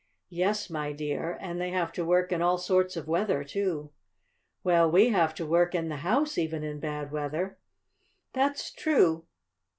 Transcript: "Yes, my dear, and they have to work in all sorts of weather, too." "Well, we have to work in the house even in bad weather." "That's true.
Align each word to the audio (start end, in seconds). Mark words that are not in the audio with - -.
"Yes, 0.31 0.67
my 0.67 0.93
dear, 0.93 1.37
and 1.41 1.61
they 1.61 1.69
have 1.69 1.91
to 1.93 2.03
work 2.03 2.31
in 2.31 2.41
all 2.41 2.57
sorts 2.57 2.97
of 2.97 3.07
weather, 3.07 3.43
too." 3.43 3.91
"Well, 4.63 4.89
we 4.89 5.09
have 5.09 5.35
to 5.35 5.45
work 5.45 5.75
in 5.75 5.89
the 5.89 5.97
house 5.97 6.39
even 6.39 6.63
in 6.63 6.79
bad 6.79 7.11
weather." 7.11 7.59
"That's 8.33 8.71
true. 8.71 9.27